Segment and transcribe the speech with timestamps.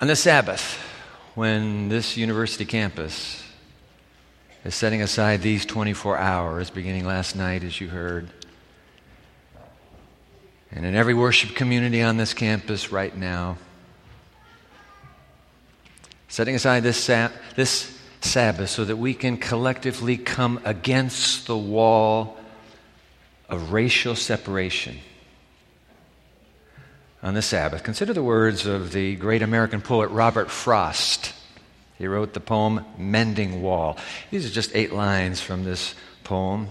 [0.00, 0.78] On the Sabbath,
[1.34, 3.44] when this university campus
[4.64, 8.30] is setting aside these 24 hours, beginning last night, as you heard,
[10.72, 13.58] and in every worship community on this campus right now,
[16.28, 17.10] setting aside this,
[17.54, 22.38] this Sabbath so that we can collectively come against the wall
[23.50, 24.96] of racial separation
[27.22, 27.82] on the Sabbath.
[27.82, 31.32] Consider the words of the great American poet Robert Frost.
[31.98, 33.98] He wrote the poem Mending Wall.
[34.30, 35.94] These are just eight lines from this
[36.24, 36.68] poem.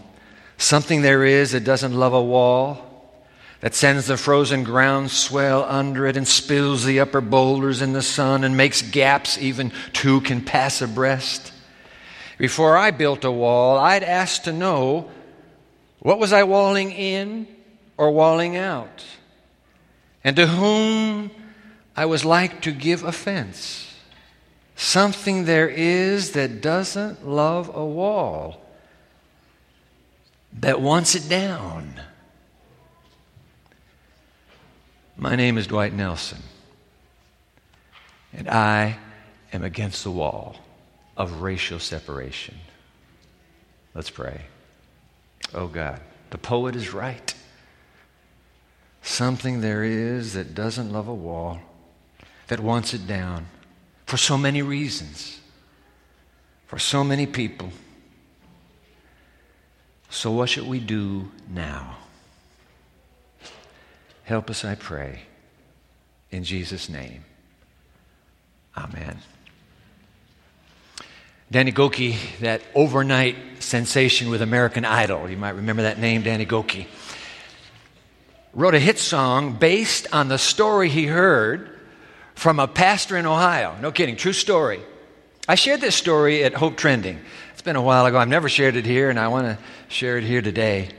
[0.57, 2.85] Something there is that doesn't love a wall,
[3.61, 8.01] that sends the frozen ground swell under it and spills the upper boulders in the
[8.01, 11.51] sun and makes gaps even two can pass abreast.
[12.37, 15.11] Before I built a wall, I'd ask to know
[15.99, 17.47] what was I walling in
[17.97, 19.03] or walling out?
[20.23, 21.31] And to whom
[21.95, 23.93] I was like to give offense.
[24.75, 28.61] Something there is that doesn't love a wall,
[30.53, 31.99] that wants it down.
[35.17, 36.41] My name is Dwight Nelson,
[38.31, 38.97] and I
[39.51, 40.55] am against the wall
[41.17, 42.55] of racial separation.
[43.93, 44.45] Let's pray.
[45.53, 47.33] Oh God, the poet is right.
[49.09, 51.59] Something there is that doesn't love a wall,
[52.45, 53.47] that wants it down
[54.05, 55.39] for so many reasons,
[56.67, 57.71] for so many people.
[60.11, 61.97] So, what should we do now?
[64.25, 65.21] Help us, I pray.
[66.29, 67.25] In Jesus' name.
[68.77, 69.17] Amen.
[71.49, 75.27] Danny Gokey, that overnight sensation with American Idol.
[75.27, 76.85] You might remember that name, Danny Gokey.
[78.59, 81.79] Wrote a hit song based on the story he heard
[82.35, 83.77] from a pastor in Ohio.
[83.79, 84.81] No kidding, true story.
[85.47, 87.21] I shared this story at Hope Trending.
[87.53, 88.17] It's been a while ago.
[88.17, 89.57] I've never shared it here, and I want to
[89.87, 90.89] share it here today.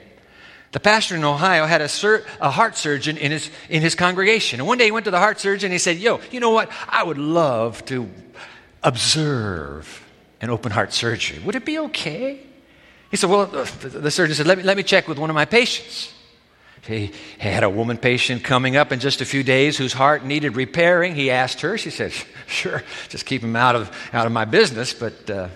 [0.72, 4.60] The pastor in Ohio had a, sur- a, heart surgeon in his, in his congregation.
[4.60, 6.52] And one day he went to the heart surgeon and he said, Yo, you know
[6.52, 6.70] what?
[6.88, 8.08] I would love to
[8.82, 10.02] observe
[10.40, 11.40] an open heart surgery.
[11.40, 12.40] Would it be okay?
[13.10, 15.44] He said, Well, the surgeon said, Let me, let me check with one of my
[15.44, 16.14] patients.
[16.86, 20.56] He had a woman patient coming up in just a few days whose heart needed
[20.56, 21.14] repairing.
[21.14, 21.76] He asked her.
[21.76, 22.12] She said,
[22.46, 25.48] Sure, just keep him out of, out of my business, but uh,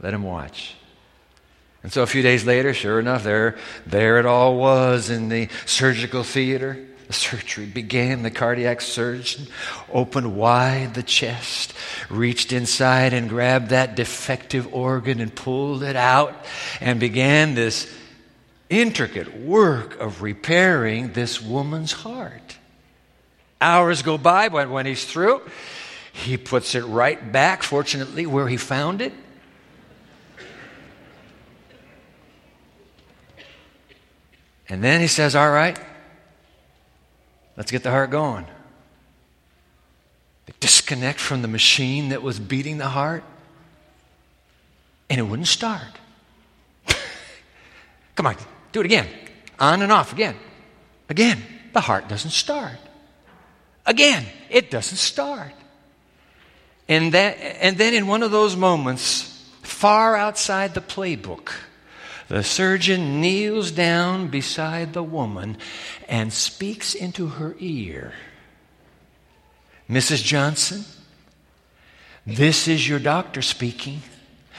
[0.00, 0.74] let him watch.
[1.82, 5.48] And so a few days later, sure enough, there, there it all was in the
[5.64, 6.78] surgical theater.
[7.06, 8.22] The surgery began.
[8.22, 9.46] The cardiac surgeon
[9.90, 11.72] opened wide the chest,
[12.10, 16.44] reached inside and grabbed that defective organ and pulled it out
[16.80, 17.90] and began this
[18.70, 22.56] intricate work of repairing this woman's heart.
[23.60, 25.42] Hours go by, but when he's through,
[26.12, 29.12] he puts it right back, fortunately, where he found it.
[34.68, 35.78] And then he says, All right,
[37.58, 38.46] Let's get the heart going.
[40.46, 43.24] They disconnect from the machine that was beating the heart,
[45.10, 45.82] and it wouldn't start.
[48.14, 48.36] Come on,
[48.72, 49.06] do it again.
[49.58, 50.36] On and off again.
[51.08, 51.42] Again,
[51.72, 52.76] the heart doesn't start.
[53.86, 55.52] Again, it doesn't start.
[56.88, 61.52] And, that, and then in one of those moments, far outside the playbook,
[62.28, 65.56] the surgeon kneels down beside the woman
[66.08, 68.12] and speaks into her ear
[69.88, 70.22] Mrs.
[70.22, 70.84] Johnson,
[72.26, 74.02] this is your doctor speaking.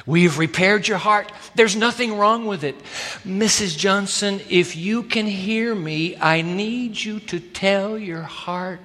[0.10, 1.32] We have repaired your heart.
[1.54, 2.76] There's nothing wrong with it.
[3.24, 3.78] Mrs.
[3.78, 8.80] Johnson, if you can hear me, I need you to tell your heart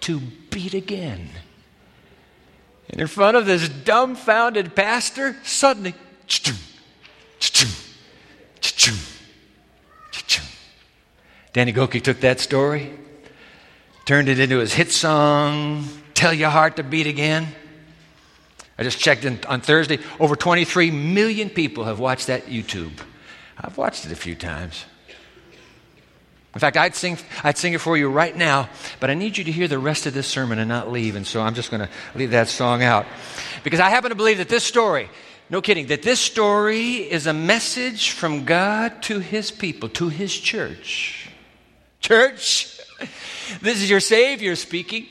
[0.00, 0.18] to
[0.50, 1.28] beat again.
[2.90, 5.94] And in front of this dumbfounded pastor, suddenly,
[11.52, 12.98] Danny Gokey took that story,
[14.06, 17.46] turned it into his hit song, Tell Your Heart to Beat Again.
[18.76, 19.98] I just checked in on Thursday.
[20.18, 22.92] Over 23 million people have watched that YouTube.
[23.58, 24.84] I've watched it a few times.
[26.54, 28.68] In fact, I'd sing, I'd sing it for you right now,
[29.00, 31.26] but I need you to hear the rest of this sermon and not leave, and
[31.26, 33.06] so I'm just going to leave that song out.
[33.64, 35.08] Because I happen to believe that this story
[35.50, 40.34] no kidding, that this story is a message from God to his people, to his
[40.34, 41.28] church.
[42.00, 42.80] Church,
[43.60, 45.06] this is your Savior speaking.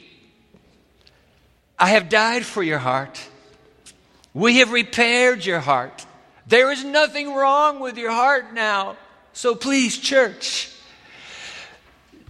[1.77, 3.21] I have died for your heart.
[4.33, 6.05] We have repaired your heart.
[6.47, 8.97] There is nothing wrong with your heart now.
[9.33, 10.71] So please, church,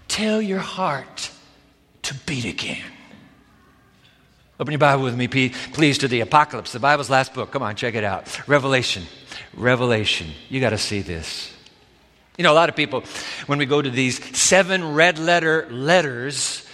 [0.08, 1.32] tell your heart
[2.04, 2.84] to beat again.
[4.60, 7.52] Open your Bible with me, please, to the Apocalypse, the Bible's last book.
[7.52, 8.48] Come on, check it out.
[8.48, 9.04] Revelation.
[9.56, 10.30] Revelation.
[10.48, 11.52] You got to see this.
[12.38, 13.04] You know, a lot of people,
[13.48, 16.66] when we go to these seven red letter letters,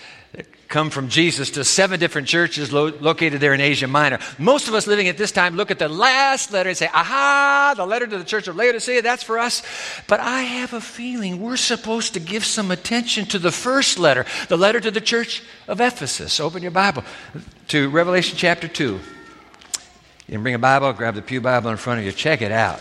[0.69, 4.19] come from Jesus to seven different churches lo- located there in Asia Minor.
[4.37, 7.73] Most of us living at this time look at the last letter and say, aha,
[7.75, 9.63] the letter to the church of Laodicea, that's for us.
[10.07, 14.27] But I have a feeling we're supposed to give some attention to the first letter,
[14.47, 16.39] the letter to the church of Ephesus.
[16.39, 17.03] Open your Bible
[17.69, 18.83] to Revelation chapter 2.
[18.93, 19.01] You
[20.29, 22.79] can bring a Bible, grab the Pew Bible in front of you, check it out.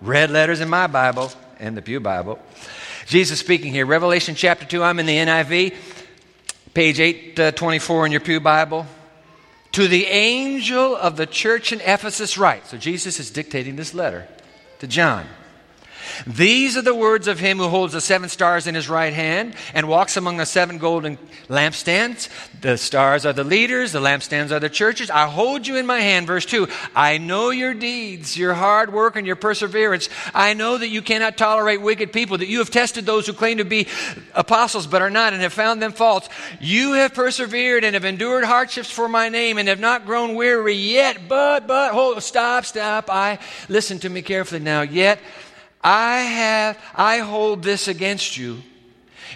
[0.00, 1.30] Red letters in my Bible
[1.60, 2.40] and the Pew Bible.
[3.06, 5.76] Jesus speaking here, Revelation chapter 2, I'm in the NIV.
[6.78, 8.86] Page 824 uh, in your Pew Bible.
[9.72, 12.68] To the angel of the church in Ephesus, write.
[12.68, 14.28] So Jesus is dictating this letter
[14.78, 15.26] to John.
[16.26, 19.54] These are the words of him who holds the seven stars in his right hand
[19.74, 21.18] and walks among the seven golden
[21.48, 22.28] lampstands.
[22.60, 25.10] The stars are the leaders, the lampstands are the churches.
[25.10, 26.68] I hold you in my hand, verse 2.
[26.94, 30.08] I know your deeds, your hard work, and your perseverance.
[30.34, 33.58] I know that you cannot tolerate wicked people, that you have tested those who claim
[33.58, 33.86] to be
[34.34, 36.28] apostles but are not and have found them false.
[36.60, 40.74] You have persevered and have endured hardships for my name and have not grown weary
[40.74, 41.28] yet.
[41.28, 43.10] But, but, hold, stop, stop.
[43.10, 43.38] I,
[43.68, 44.82] listen to me carefully now.
[44.82, 45.20] Yet,
[45.82, 48.62] I have, I hold this against you.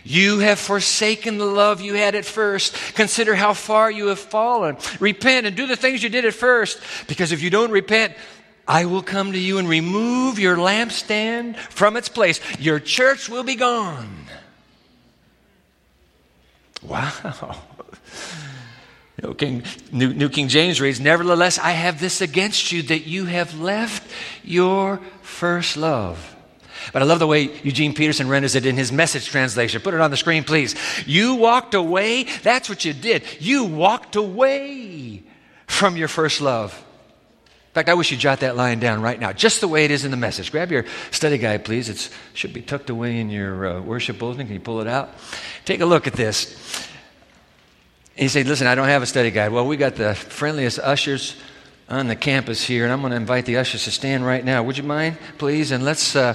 [0.05, 2.75] You have forsaken the love you had at first.
[2.95, 4.77] Consider how far you have fallen.
[4.99, 8.15] Repent and do the things you did at first, because if you don't repent,
[8.67, 12.41] I will come to you and remove your lampstand from its place.
[12.59, 14.27] Your church will be gone.
[16.83, 17.61] Wow.
[19.23, 19.63] New King,
[19.93, 24.11] New, New King James reads, Nevertheless, I have this against you that you have left
[24.43, 26.32] your first love.
[26.93, 29.81] But I love the way Eugene Peterson renders it in his message translation.
[29.81, 30.75] Put it on the screen, please.
[31.07, 32.25] You walked away.
[32.43, 33.23] That's what you did.
[33.41, 35.23] You walked away
[35.67, 36.73] from your first love.
[37.73, 39.91] In fact, I wish you jot that line down right now, just the way it
[39.91, 40.53] is in the message.
[40.53, 41.89] Grab your study guide, please.
[41.89, 44.45] It should be tucked away in your uh, worship bulletin.
[44.45, 45.09] Can you pull it out?
[45.65, 46.87] Take a look at this.
[48.15, 49.53] You say, listen, I don't have a study guide.
[49.53, 51.37] Well, we got the friendliest ushers
[51.93, 54.63] on the campus here, and I'm going to invite the ushers to stand right now.
[54.63, 55.73] Would you mind, please?
[55.73, 56.35] And let's uh,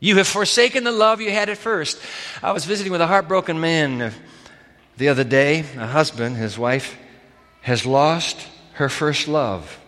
[0.00, 1.98] You have forsaken the love you had at first.
[2.42, 4.12] I was visiting with a heartbroken man
[4.96, 5.60] the other day.
[5.76, 6.98] A husband, his wife,
[7.60, 9.78] has lost her first love.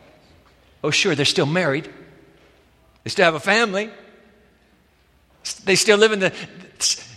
[0.84, 1.90] Oh, sure, they're still married,
[3.02, 3.90] they still have a family,
[5.64, 6.32] they still live in the,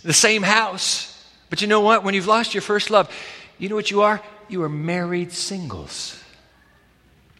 [0.02, 1.08] the same house.
[1.50, 2.02] But you know what?
[2.02, 3.14] When you've lost your first love,
[3.58, 4.20] you know what you are?
[4.48, 6.21] You are married singles.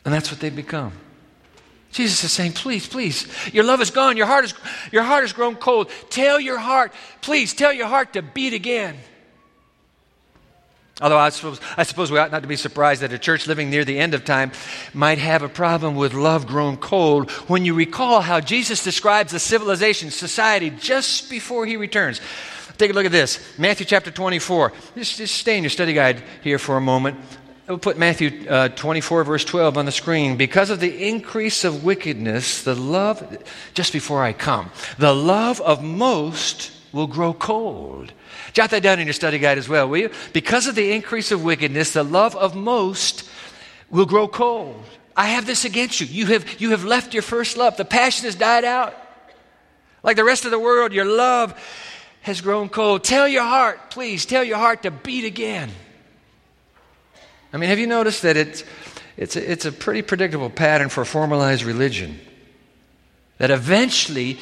[0.05, 0.93] And that's what they become.
[1.93, 4.17] Jesus is saying, please, please, your love is gone.
[4.17, 4.55] Your heart, is,
[4.91, 5.91] your heart has grown cold.
[6.09, 8.97] Tell your heart, please, tell your heart to beat again.
[11.01, 13.71] Although I suppose, I suppose we ought not to be surprised that a church living
[13.71, 14.53] near the end of time
[14.95, 19.39] might have a problem with love grown cold when you recall how Jesus describes the
[19.39, 22.21] civilization, society, just before he returns.
[22.79, 24.73] Take a look at this Matthew chapter 24.
[24.95, 27.19] Just, just stay in your study guide here for a moment.
[27.69, 30.37] We'll put Matthew uh, 24, verse 12 on the screen.
[30.37, 33.39] Because of the increase of wickedness, the love,
[33.73, 38.13] just before I come, the love of most will grow cold.
[38.53, 40.11] Jot that down in your study guide as well, will you?
[40.33, 43.29] Because of the increase of wickedness, the love of most
[43.91, 44.83] will grow cold.
[45.17, 46.07] I have this against you.
[46.07, 47.77] You have, you have left your first love.
[47.77, 48.95] The passion has died out.
[50.03, 51.55] Like the rest of the world, your love
[52.23, 53.05] has grown cold.
[53.05, 55.71] Tell your heart, please, tell your heart to beat again.
[57.53, 58.65] I mean, have you noticed that it's,
[59.17, 62.19] it's, a, it's a pretty predictable pattern for formalized religion?
[63.39, 64.39] That eventually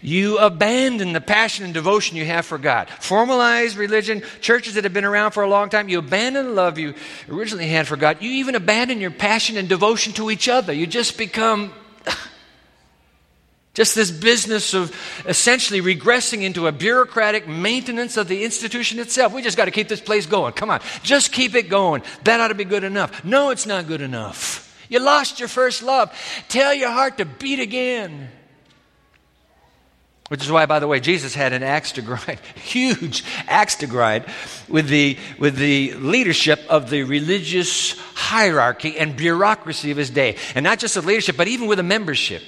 [0.00, 2.88] you abandon the passion and devotion you have for God.
[3.00, 6.78] Formalized religion, churches that have been around for a long time, you abandon the love
[6.78, 6.94] you
[7.28, 8.22] originally had for God.
[8.22, 10.72] You even abandon your passion and devotion to each other.
[10.72, 11.72] You just become
[13.76, 14.90] Just this business of
[15.26, 19.34] essentially regressing into a bureaucratic maintenance of the institution itself.
[19.34, 20.54] We just got to keep this place going.
[20.54, 22.02] Come on, just keep it going.
[22.24, 23.22] That ought to be good enough.
[23.22, 24.74] No, it's not good enough.
[24.88, 26.10] You lost your first love.
[26.48, 28.30] Tell your heart to beat again.
[30.28, 33.86] Which is why, by the way, Jesus had an axe to grind, huge axe to
[33.86, 34.24] grind,
[34.68, 40.38] with the, with the leadership of the religious hierarchy and bureaucracy of his day.
[40.54, 42.42] And not just the leadership, but even with the membership.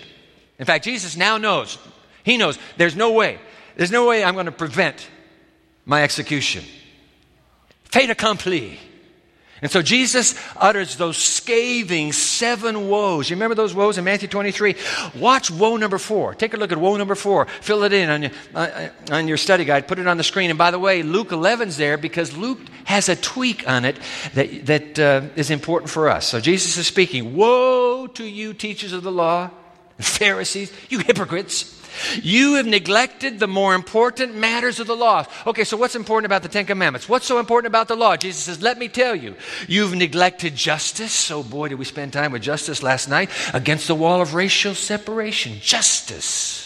[0.58, 1.78] In fact, Jesus now knows,
[2.24, 3.38] he knows, there's no way,
[3.76, 5.08] there's no way I'm going to prevent
[5.84, 6.64] my execution.
[7.84, 8.78] Fait accompli.
[9.60, 13.28] And so Jesus utters those scathing seven woes.
[13.28, 14.76] You remember those woes in Matthew 23?
[15.16, 16.34] Watch woe number four.
[16.34, 17.46] Take a look at woe number four.
[17.46, 19.88] Fill it in on your, uh, on your study guide.
[19.88, 20.50] Put it on the screen.
[20.50, 23.98] And by the way, Luke 11's there because Luke has a tweak on it
[24.34, 26.28] that, that uh, is important for us.
[26.28, 29.50] So Jesus is speaking Woe to you, teachers of the law,
[29.98, 31.78] Pharisees, you hypocrites!
[32.22, 35.24] You have neglected the more important matters of the law.
[35.46, 37.08] Okay, so what's important about the Ten Commandments?
[37.08, 38.16] What's so important about the law?
[38.16, 39.34] Jesus says, Let me tell you.
[39.66, 41.30] You've neglected justice.
[41.30, 44.74] Oh boy, did we spend time with justice last night against the wall of racial
[44.74, 45.58] separation.
[45.60, 46.64] Justice.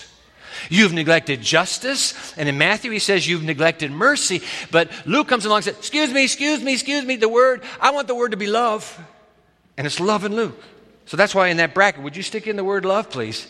[0.69, 2.37] You've neglected justice.
[2.37, 4.43] And in Matthew, he says you've neglected mercy.
[4.71, 7.17] But Luke comes along and says, Excuse me, excuse me, excuse me.
[7.17, 9.01] The word, I want the word to be love.
[9.77, 10.63] And it's love in Luke.
[11.07, 13.47] So that's why in that bracket, would you stick in the word love, please?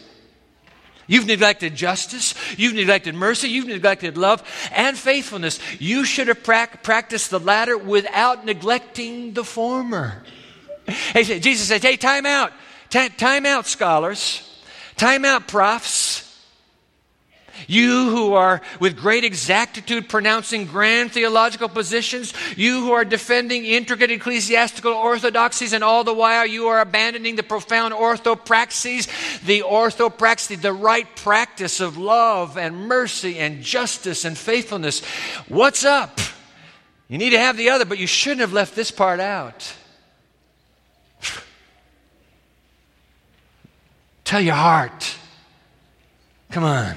[1.06, 2.34] You've neglected justice.
[2.56, 3.48] You've neglected mercy.
[3.48, 4.42] You've neglected love
[4.72, 5.58] and faithfulness.
[5.78, 10.22] You should have pra- practiced the latter without neglecting the former.
[11.14, 12.52] Jesus says, hey, time out.
[12.90, 14.48] Time out, scholars.
[14.96, 16.01] Time out, profs.
[17.66, 24.10] You who are with great exactitude pronouncing grand theological positions, you who are defending intricate
[24.10, 29.08] ecclesiastical orthodoxies, and all the while you are abandoning the profound orthopraxies,
[29.44, 35.04] the orthopraxy, the right practice of love and mercy and justice and faithfulness.
[35.48, 36.20] What's up?
[37.08, 39.74] You need to have the other, but you shouldn't have left this part out.
[44.24, 45.16] Tell your heart.
[46.50, 46.96] Come on.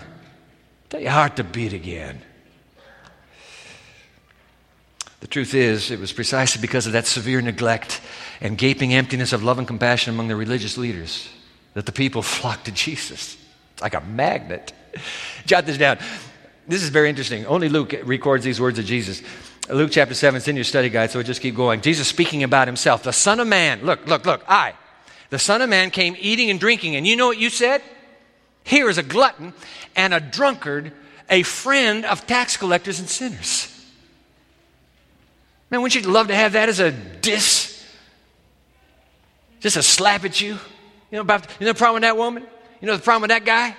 [0.89, 2.22] Tell your heart to beat again.
[5.22, 8.00] The truth is, it was precisely because of that severe neglect
[8.42, 11.27] and gaping emptiness of love and compassion among the religious leaders
[11.74, 13.38] that the people flocked to Jesus.
[13.74, 14.72] It's like a magnet.
[15.46, 15.98] Jot this down.
[16.68, 17.46] This is very interesting.
[17.46, 19.22] Only Luke records these words of Jesus.
[19.70, 21.82] Luke chapter 7, it's in your study guide, so we'll just keep going.
[21.82, 23.01] Jesus speaking about himself.
[23.01, 24.74] The Son of Man, look, look, look, I,
[25.32, 27.82] the Son of Man came eating and drinking, and you know what you said?
[28.66, 29.54] Here is a glutton
[29.96, 30.92] and a drunkard,
[31.30, 33.72] a friend of tax collectors and sinners.
[35.70, 37.86] Man, wouldn't you love to have that as a diss?
[39.60, 40.54] Just a slap at you?
[40.54, 40.60] You
[41.12, 42.44] know, about, you know the problem with that woman?
[42.82, 43.76] You know the problem with that guy?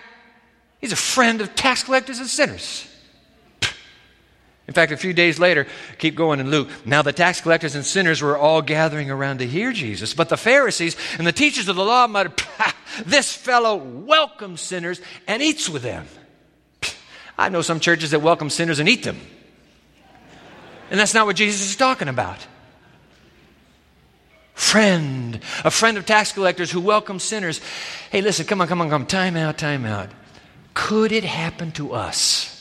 [0.81, 2.87] He's a friend of tax collectors and sinners.
[4.69, 5.67] In fact, a few days later,
[5.99, 6.69] keep going in Luke.
[6.85, 10.37] Now the tax collectors and sinners were all gathering around to hear Jesus, but the
[10.37, 12.43] Pharisees and the teachers of the law muttered,
[13.05, 16.07] This fellow welcomes sinners and eats with them.
[17.39, 19.21] I know some churches that welcome sinners and eat them.
[20.91, 22.45] And that's not what Jesus is talking about.
[24.55, 27.61] Friend, a friend of tax collectors who welcomes sinners.
[28.11, 29.07] Hey, listen, come on, come on, come on.
[29.07, 30.09] Time out, time out.
[30.73, 32.56] Could it happen to us?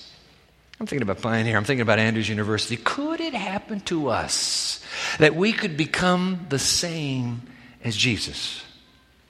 [0.80, 1.56] I'm thinking about Pioneer.
[1.56, 2.76] I'm thinking about Andrews University.
[2.76, 4.84] Could it happen to us
[5.20, 7.44] that we could become the same
[7.84, 8.62] as Jesus?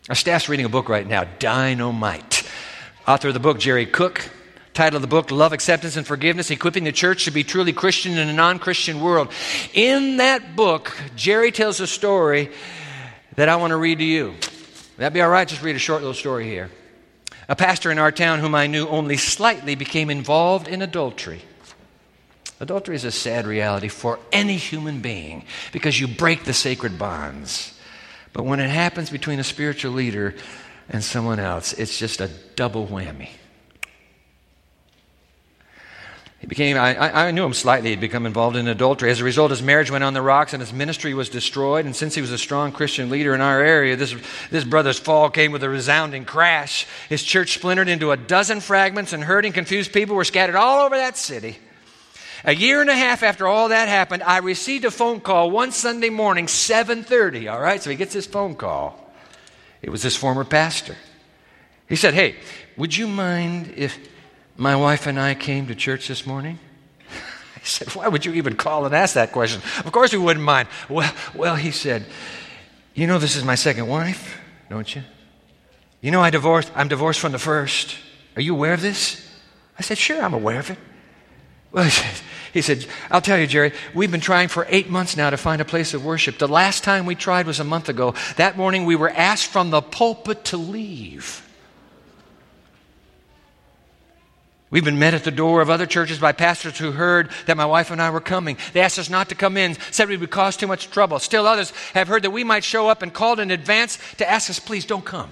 [0.10, 2.50] Our staff's reading a book right now, Dynamite.
[3.08, 4.30] Author of the book, Jerry Cook.
[4.74, 8.18] Title of the book, Love, Acceptance, and Forgiveness Equipping the Church to be Truly Christian
[8.18, 9.32] in a Non Christian World.
[9.74, 12.52] In that book, Jerry tells a story
[13.38, 14.34] that I want to read to you.
[14.98, 15.48] That'd be all right?
[15.48, 16.70] Just read a short little story here.
[17.48, 21.42] A pastor in our town, whom I knew only slightly, became involved in adultery.
[22.60, 27.78] Adultery is a sad reality for any human being because you break the sacred bonds.
[28.34, 30.36] But when it happens between a spiritual leader
[30.90, 33.30] and someone else, it's just a double whammy.
[36.46, 39.10] He became, I, I knew him slightly, he'd become involved in adultery.
[39.10, 41.86] As a result, his marriage went on the rocks and his ministry was destroyed.
[41.86, 44.16] And since he was a strong Christian leader in our area, this,
[44.52, 46.86] this brother's fall came with a resounding crash.
[47.10, 50.96] His church splintered into a dozen fragments, and hurting, confused people were scattered all over
[50.96, 51.58] that city.
[52.44, 55.72] A year and a half after all that happened, I received a phone call one
[55.72, 57.82] Sunday morning, 7:30, all right?
[57.82, 59.12] So he gets this phone call.
[59.82, 60.96] It was his former pastor.
[61.90, 62.36] He said, "Hey,
[62.78, 63.98] would you mind if
[64.58, 66.60] my wife and I came to church this morning.
[67.10, 69.62] I said, Why would you even call and ask that question?
[69.84, 70.68] Of course we wouldn't mind.
[70.90, 72.06] Well, well, he said,
[72.94, 75.04] You know, this is my second wife, don't you?
[76.02, 77.96] You know, I divorced, I'm divorced from the first.
[78.36, 79.28] Are you aware of this?
[79.78, 80.78] I said, Sure, I'm aware of it.
[81.72, 82.22] Well, he said,
[82.54, 85.62] he said, I'll tell you, Jerry, we've been trying for eight months now to find
[85.62, 86.38] a place of worship.
[86.38, 88.14] The last time we tried was a month ago.
[88.38, 91.45] That morning we were asked from the pulpit to leave.
[94.76, 97.66] We've been met at the door of other churches by pastors who heard that my
[97.66, 98.58] wife and I were coming.
[98.74, 101.18] They asked us not to come in, said we would cause too much trouble.
[101.20, 104.50] Still others have heard that we might show up and called in advance to ask
[104.50, 105.30] us, please don't come.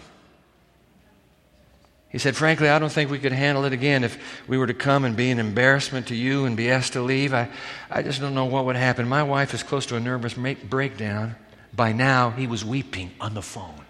[2.08, 4.74] He said, Frankly, I don't think we could handle it again if we were to
[4.74, 7.34] come and be an embarrassment to you and be asked to leave.
[7.34, 7.50] I,
[7.92, 9.10] I just don't know what would happen.
[9.10, 11.36] My wife is close to a nervous breakdown.
[11.76, 13.83] By now, he was weeping on the phone.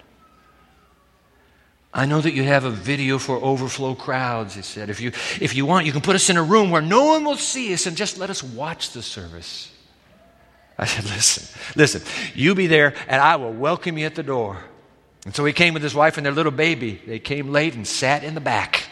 [1.94, 4.90] I know that you have a video for overflow crowds, he said.
[4.90, 5.10] If you,
[5.40, 7.72] if you want, you can put us in a room where no one will see
[7.74, 9.72] us and just let us watch the service.
[10.78, 12.02] I said, Listen, listen,
[12.34, 14.58] you be there and I will welcome you at the door.
[15.26, 17.00] And so he came with his wife and their little baby.
[17.06, 18.84] They came late and sat in the back.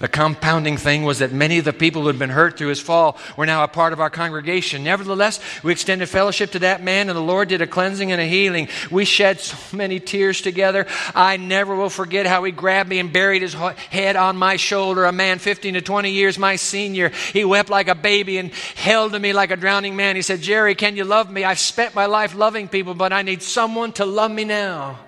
[0.00, 2.80] The compounding thing was that many of the people who had been hurt through his
[2.80, 4.84] fall were now a part of our congregation.
[4.84, 8.24] Nevertheless, we extended fellowship to that man, and the Lord did a cleansing and a
[8.24, 8.68] healing.
[8.92, 10.86] We shed so many tears together.
[11.16, 15.04] I never will forget how he grabbed me and buried his head on my shoulder.
[15.04, 17.10] A man 15 to 20 years my senior.
[17.32, 20.14] He wept like a baby and held to me like a drowning man.
[20.14, 21.42] He said, Jerry, can you love me?
[21.42, 25.00] I've spent my life loving people, but I need someone to love me now.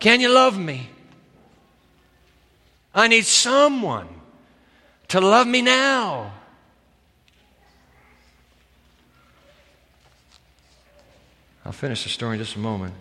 [0.00, 0.90] Can you love me?
[2.94, 4.08] I need someone
[5.08, 6.32] to love me now.
[11.64, 12.94] I'll finish the story in just a moment.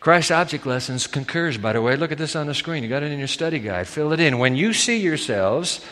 [0.00, 1.96] Christ Object Lessons concurs, by the way.
[1.96, 2.82] Look at this on the screen.
[2.82, 3.86] You got it in your study guide.
[3.86, 4.38] Fill it in.
[4.38, 5.84] When you see yourselves,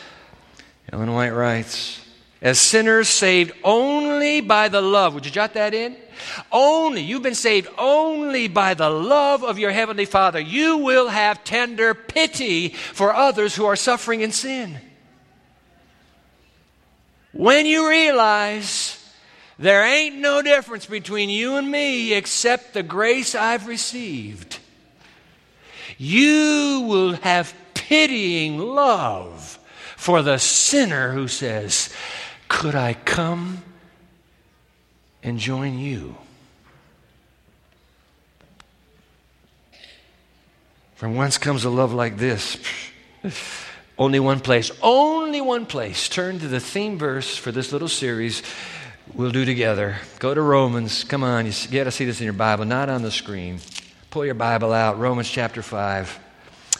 [0.91, 2.01] Ellen White writes,
[2.41, 5.13] as sinners saved only by the love.
[5.13, 5.95] Would you jot that in?
[6.51, 10.39] Only, you've been saved only by the love of your Heavenly Father.
[10.39, 14.79] You will have tender pity for others who are suffering in sin.
[17.33, 18.93] When you realize
[19.59, 24.59] there ain't no difference between you and me except the grace I've received,
[25.97, 29.59] you will have pitying love
[29.95, 31.93] for the sinner who says,
[32.47, 33.63] Could I come
[35.23, 36.15] and join you.
[40.95, 42.57] From whence comes a love like this?
[43.97, 46.09] only one place, only one place.
[46.09, 48.41] Turn to the theme verse for this little series
[49.13, 49.97] we'll do together.
[50.19, 51.03] Go to Romans.
[51.03, 53.59] Come on, you got to see this in your Bible, not on the screen.
[54.09, 56.19] Pull your Bible out, Romans chapter 5.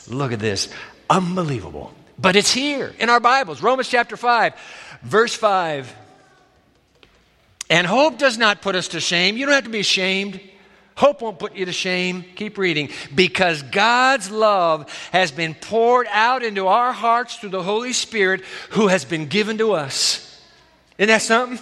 [0.08, 0.70] Look at this.
[1.10, 1.94] Unbelievable.
[2.20, 3.62] But it's here in our Bibles.
[3.62, 4.54] Romans chapter 5,
[5.02, 5.96] verse 5.
[7.70, 9.38] And hope does not put us to shame.
[9.38, 10.40] You don't have to be ashamed.
[10.96, 12.24] Hope won't put you to shame.
[12.36, 12.90] Keep reading.
[13.14, 18.88] Because God's love has been poured out into our hearts through the Holy Spirit who
[18.88, 20.42] has been given to us.
[20.98, 21.60] Isn't that something?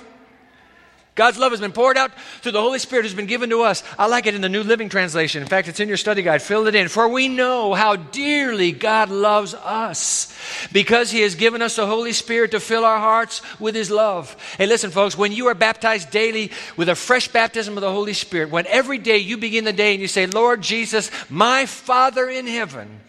[1.15, 3.83] God's love has been poured out through the Holy Spirit who's been given to us.
[3.97, 5.41] I like it in the New Living Translation.
[5.41, 6.41] In fact, it's in your study guide.
[6.41, 6.89] Fill it in.
[6.89, 10.37] For we know how dearly God loves us
[10.73, 14.35] because He has given us the Holy Spirit to fill our hearts with His love.
[14.57, 18.13] Hey, listen, folks, when you are baptized daily with a fresh baptism of the Holy
[18.13, 22.27] Spirit, when every day you begin the day and you say, Lord Jesus, my Father
[22.27, 22.99] in heaven,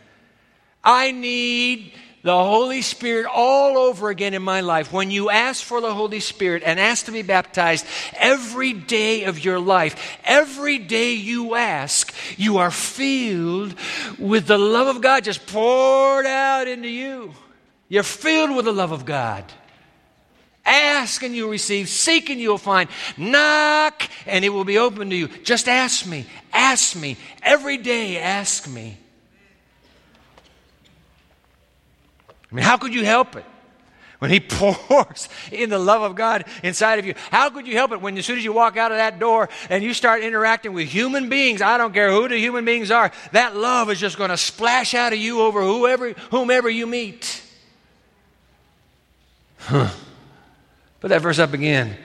[0.85, 1.92] I need
[2.27, 4.93] the Holy Spirit all over again in my life.
[4.93, 9.45] When you ask for the Holy Spirit and ask to be baptized every day of
[9.45, 13.77] your life, every day you ask, you are filled
[14.19, 17.33] with the love of God just poured out into you.
[17.89, 19.45] You're filled with the love of God.
[20.65, 21.89] Ask and you'll receive.
[21.89, 22.91] Seek and you'll find.
[23.17, 25.29] Knock and it will be open to you.
[25.29, 26.27] Just ask me.
[26.53, 27.19] Ask me.
[27.45, 28.97] Every day, ask me.
[32.57, 33.45] Mean, how could you help it?
[34.19, 37.92] When he pours in the love of God inside of you, how could you help
[37.92, 40.73] it when as soon as you walk out of that door and you start interacting
[40.73, 44.16] with human beings, I don't care who the human beings are, that love is just
[44.16, 47.42] going to splash out of you over whoever, whomever you meet.
[49.59, 49.90] Huh.
[51.01, 51.97] Put that verse up again,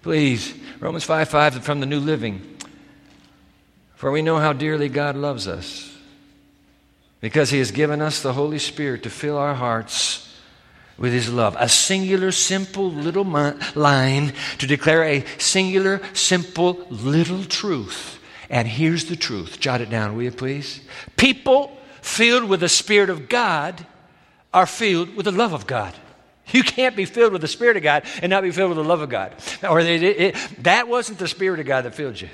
[0.00, 0.54] please.
[0.80, 2.56] Romans 5 5 from the New Living.
[3.96, 5.89] For we know how dearly God loves us
[7.20, 10.26] because He has given us the Holy Spirit to fill our hearts
[10.98, 11.56] with His love.
[11.58, 18.18] A singular, simple little line to declare a singular, simple little truth.
[18.48, 19.60] And here's the truth.
[19.60, 20.80] Jot it down, will you please?
[21.16, 23.86] People filled with the Spirit of God
[24.52, 25.94] are filled with the love of God.
[26.52, 28.84] You can't be filled with the Spirit of God and not be filled with the
[28.84, 29.34] love of God.
[29.62, 32.28] Or it, it, that wasn't the Spirit of God that filled you.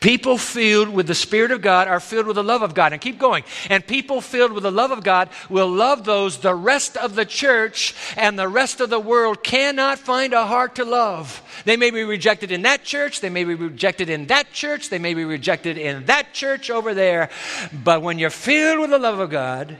[0.00, 2.92] People filled with the Spirit of God are filled with the love of God.
[2.92, 3.44] And keep going.
[3.70, 7.24] And people filled with the love of God will love those the rest of the
[7.24, 11.42] church and the rest of the world cannot find a heart to love.
[11.64, 14.98] They may be rejected in that church, they may be rejected in that church, they
[14.98, 17.30] may be rejected in that church over there.
[17.72, 19.76] But when you're filled with the love of God,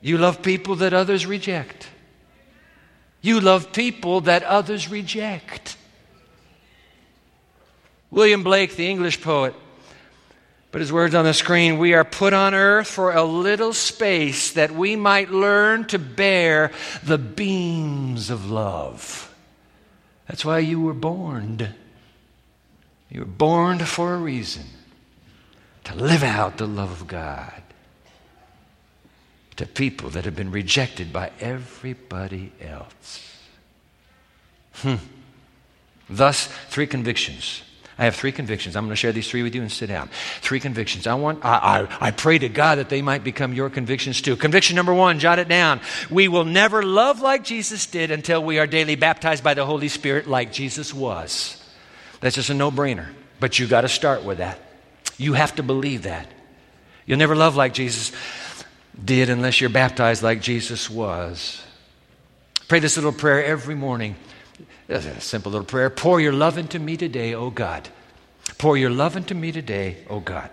[0.00, 1.88] you love people that others reject.
[3.22, 5.76] You love people that others reject.
[8.10, 9.54] William Blake, the English poet,
[10.72, 14.52] put his words on the screen We are put on earth for a little space
[14.52, 19.34] that we might learn to bear the beams of love.
[20.26, 21.74] That's why you were born.
[23.10, 24.64] You were born for a reason
[25.84, 27.62] to live out the love of God
[29.56, 33.36] to people that have been rejected by everybody else.
[34.74, 34.94] Hmm.
[36.08, 37.62] Thus, three convictions
[38.00, 38.76] I have three convictions.
[38.76, 40.08] I'm going to share these three with you and sit down.
[40.40, 41.06] Three convictions.
[41.06, 44.36] I want, I, I, I pray to God that they might become your convictions too.
[44.36, 45.82] Conviction number one, jot it down.
[46.08, 49.88] We will never love like Jesus did until we are daily baptized by the Holy
[49.88, 51.62] Spirit like Jesus was.
[52.20, 53.08] That's just a no brainer.
[53.38, 54.58] But you got to start with that.
[55.18, 56.26] You have to believe that.
[57.04, 58.12] You'll never love like Jesus
[59.04, 61.62] did unless you're baptized like Jesus was.
[62.66, 64.16] Pray this little prayer every morning.
[64.90, 65.88] A simple little prayer.
[65.88, 67.88] Pour your love into me today, O God.
[68.58, 70.50] Pour your love into me today, O God.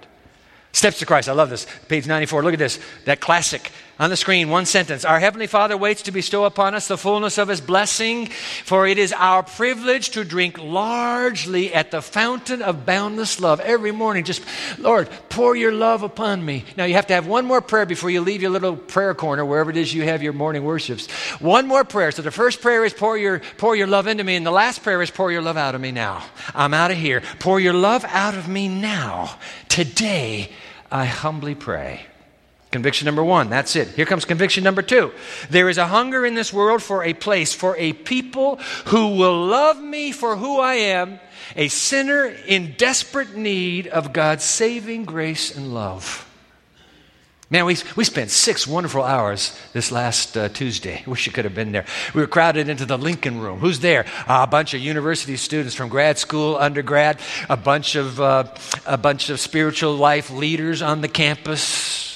[0.73, 1.28] Steps to Christ.
[1.28, 1.65] I love this.
[1.88, 2.43] Page 94.
[2.43, 2.80] Look at this.
[3.06, 5.05] That classic on the screen, one sentence.
[5.05, 8.27] Our Heavenly Father waits to bestow upon us the fullness of His blessing,
[8.63, 13.91] for it is our privilege to drink largely at the fountain of boundless love every
[13.91, 14.23] morning.
[14.23, 14.43] Just,
[14.77, 16.65] Lord, pour your love upon me.
[16.75, 19.45] Now, you have to have one more prayer before you leave your little prayer corner,
[19.45, 21.10] wherever it is you have your morning worships.
[21.39, 22.12] One more prayer.
[22.12, 24.83] So the first prayer is pour your, pour your love into me, and the last
[24.83, 26.23] prayer is pour your love out of me now.
[26.53, 27.21] I'm out of here.
[27.39, 29.36] Pour your love out of me now.
[29.69, 30.51] Today,
[30.91, 32.06] I humbly pray.
[32.71, 33.88] Conviction number one, that's it.
[33.89, 35.12] Here comes conviction number two.
[35.49, 39.45] There is a hunger in this world for a place, for a people who will
[39.45, 41.19] love me for who I am,
[41.56, 46.25] a sinner in desperate need of God's saving grace and love.
[47.49, 51.03] Man, we, we spent six wonderful hours this last uh, Tuesday.
[51.08, 51.86] Wish you could have been there.
[52.13, 53.60] We were crowded into the Lincoln Room.
[53.60, 54.06] Who's there?
[54.27, 58.53] Uh, a bunch of university students from grad school, undergrad, a bunch of, uh,
[58.86, 62.06] a bunch of spiritual life leaders on the campus,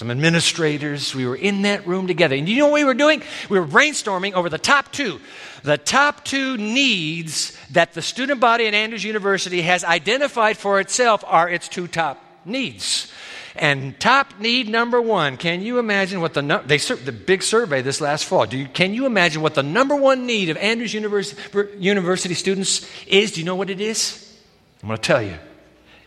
[0.00, 1.14] some administrators.
[1.14, 2.34] We were in that room together.
[2.34, 3.22] And you know what we were doing?
[3.50, 5.20] We were brainstorming over the top two.
[5.62, 11.22] The top two needs that the student body at Andrews University has identified for itself
[11.26, 13.12] are its two top needs.
[13.54, 18.00] And top need number one, can you imagine what the they the big survey this
[18.00, 18.46] last fall?
[18.46, 21.42] Do you, can you imagine what the number one need of Andrews University,
[21.78, 23.32] University students is?
[23.32, 24.34] Do you know what it is?
[24.82, 25.36] I'm going to tell you.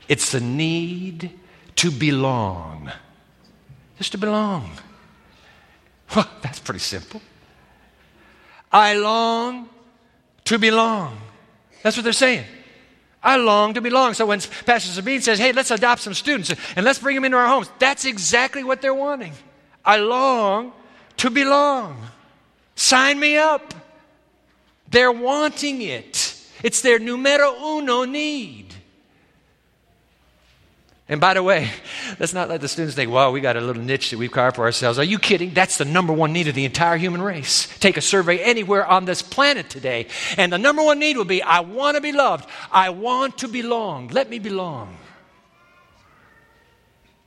[0.08, 1.30] It's the need
[1.76, 2.92] to belong.
[4.04, 4.70] Just to belong.
[6.14, 7.22] Well, that's pretty simple.
[8.70, 9.70] I long
[10.44, 11.18] to belong.
[11.84, 12.44] That's what they're saying.
[13.24, 14.14] I long to belong.
[14.14, 17.38] So when Pastor Sabine says, hey, let's adopt some students and let's bring them into
[17.38, 19.32] our homes, that's exactly what they're wanting.
[19.86, 20.74] I long
[21.16, 21.96] to belong.
[22.76, 23.74] Sign me up.
[24.90, 26.38] They're wanting it.
[26.62, 28.63] It's their numero uno need.
[31.10, 31.70] And by the way,
[32.18, 34.56] let's not let the students think, well, we got a little niche that we've carved
[34.56, 34.98] for ourselves.
[34.98, 35.54] Are you kidding?
[35.54, 37.68] That's the number one need of the entire human race.
[37.80, 41.44] Take a survey anywhere on this planet today, and the number one need will be
[41.44, 42.50] I want to be loved.
[42.72, 44.08] I want to belong.
[44.10, 44.96] Let me belong.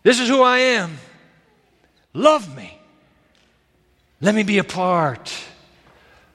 [0.02, 0.96] This is who I am.
[2.14, 2.80] Love me.
[4.22, 5.34] Let me be a part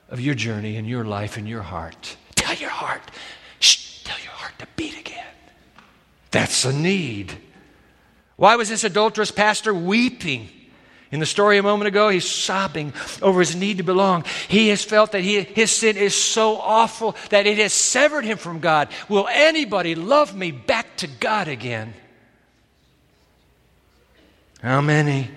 [0.09, 2.17] of your journey and your life and your heart.
[2.35, 3.01] Tell your heart,
[3.59, 5.00] shh, tell your heart to beat again.
[6.31, 7.33] That's a need.
[8.37, 10.49] Why was this adulterous pastor weeping?
[11.11, 14.23] In the story a moment ago, he's sobbing over his need to belong.
[14.47, 18.37] He has felt that he, his sin is so awful that it has severed him
[18.37, 18.87] from God.
[19.09, 21.93] Will anybody love me back to God again?
[24.61, 25.29] How many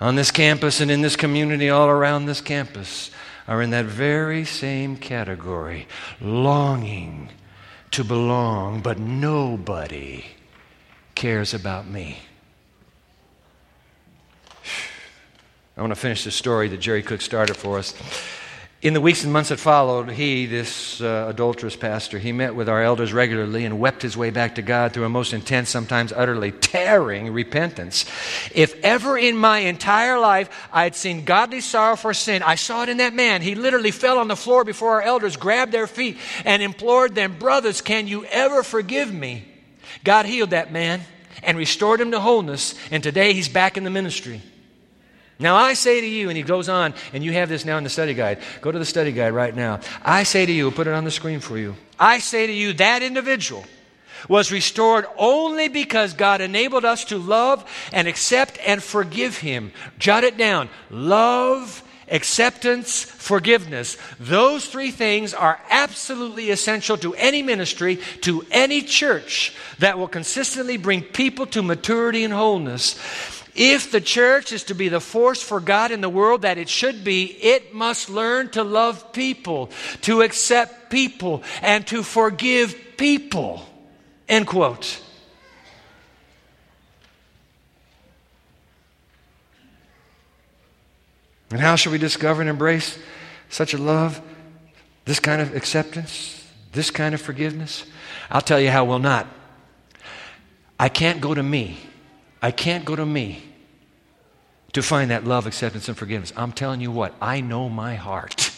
[0.00, 3.10] on this campus and in this community all around this campus
[3.48, 5.86] are in that very same category,
[6.20, 7.30] longing
[7.94, 10.24] to belong, but nobody
[11.14, 12.18] cares about me.
[15.76, 17.94] I want to finish the story that Jerry Cook started for us.
[18.84, 22.68] In the weeks and months that followed, he, this uh, adulterous pastor, he met with
[22.68, 26.12] our elders regularly and wept his way back to God through a most intense, sometimes
[26.12, 28.04] utterly tearing repentance.
[28.54, 32.82] If ever in my entire life I had seen godly sorrow for sin, I saw
[32.82, 33.40] it in that man.
[33.40, 37.38] He literally fell on the floor before our elders, grabbed their feet, and implored them,
[37.38, 39.46] Brothers, can you ever forgive me?
[40.04, 41.00] God healed that man
[41.42, 44.42] and restored him to wholeness, and today he's back in the ministry.
[45.38, 47.84] Now, I say to you, and he goes on, and you have this now in
[47.84, 48.38] the study guide.
[48.60, 49.80] Go to the study guide right now.
[50.02, 51.74] I say to you, put it on the screen for you.
[51.98, 53.64] I say to you, that individual
[54.28, 59.72] was restored only because God enabled us to love and accept and forgive him.
[59.98, 60.68] Jot it down.
[60.90, 63.96] Love, acceptance, forgiveness.
[64.20, 70.76] Those three things are absolutely essential to any ministry, to any church that will consistently
[70.76, 72.94] bring people to maturity and wholeness.
[73.54, 76.68] If the church is to be the force for God in the world that it
[76.68, 79.70] should be, it must learn to love people,
[80.02, 83.64] to accept people, and to forgive people.
[84.28, 85.00] End quote.
[91.50, 92.98] And how shall we discover and embrace
[93.48, 94.20] such a love,
[95.04, 97.84] this kind of acceptance, this kind of forgiveness?
[98.28, 99.28] I'll tell you how we'll not.
[100.80, 101.78] I can't go to me.
[102.44, 103.42] I can't go to me
[104.74, 106.30] to find that love, acceptance, and forgiveness.
[106.36, 108.50] I'm telling you what, I know my heart.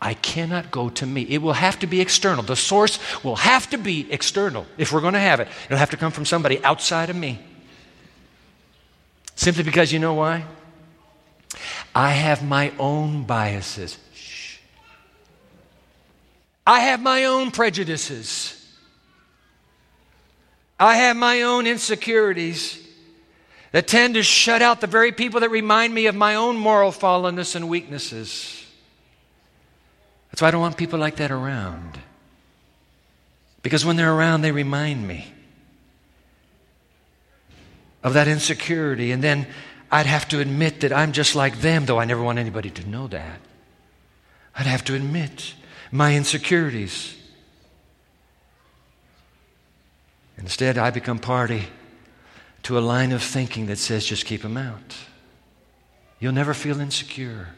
[0.00, 1.20] I cannot go to me.
[1.28, 2.42] It will have to be external.
[2.42, 5.48] The source will have to be external if we're going to have it.
[5.66, 7.38] It'll have to come from somebody outside of me.
[9.34, 10.46] Simply because you know why?
[11.94, 13.98] I have my own biases.
[14.14, 14.56] Shh.
[16.66, 18.74] I have my own prejudices.
[20.80, 22.78] I have my own insecurities
[23.72, 26.92] that tend to shut out the very people that remind me of my own moral
[26.92, 28.64] fallenness and weaknesses.
[30.30, 31.98] That's why I don't want people like that around.
[33.62, 35.32] Because when they're around, they remind me
[38.02, 39.10] of that insecurity.
[39.10, 39.46] And then
[39.90, 42.88] I'd have to admit that I'm just like them, though I never want anybody to
[42.88, 43.40] know that.
[44.54, 45.54] I'd have to admit
[45.90, 47.14] my insecurities.
[50.36, 51.68] Instead, I become party
[52.64, 54.96] to a line of thinking that says just keep them out.
[56.20, 57.48] You'll never feel insecure.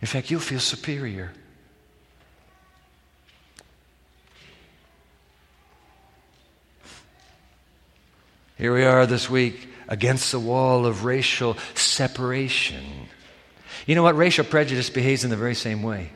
[0.00, 1.32] In fact, you'll feel superior.
[8.56, 12.84] Here we are this week against the wall of racial separation.
[13.86, 14.16] You know what?
[14.16, 16.10] Racial prejudice behaves in the very same way.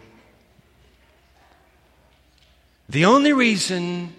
[2.89, 4.13] The only reason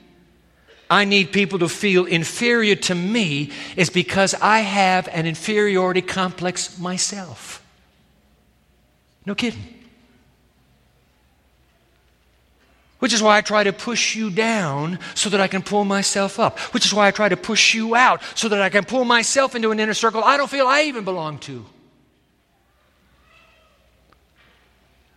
[0.93, 6.77] I need people to feel inferior to me is because I have an inferiority complex
[6.77, 7.65] myself.
[9.25, 9.63] No kidding.
[12.99, 16.39] Which is why I try to push you down so that I can pull myself
[16.39, 16.59] up.
[16.75, 19.55] Which is why I try to push you out so that I can pull myself
[19.55, 21.65] into an inner circle I don't feel I even belong to.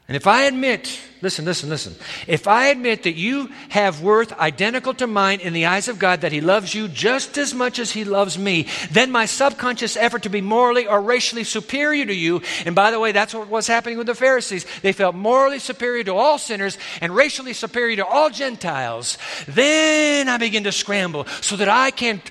[0.09, 1.97] And if I admit, listen, listen, listen,
[2.29, 6.21] if I admit that you have worth identical to mine in the eyes of God,
[6.21, 10.23] that He loves you just as much as He loves me, then my subconscious effort
[10.23, 13.67] to be morally or racially superior to you, and by the way, that's what was
[13.67, 14.65] happening with the Pharisees.
[14.81, 19.19] They felt morally superior to all sinners and racially superior to all Gentiles.
[19.49, 22.23] Then I begin to scramble so that I can